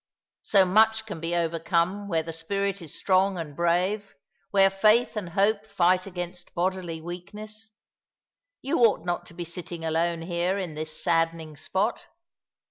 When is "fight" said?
5.67-6.07